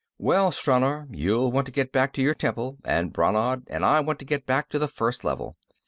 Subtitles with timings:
[0.17, 4.17] "Well, Stranor, you'll want to get back to your temple, and Brannad and I want
[4.17, 5.57] to get back to the First Level.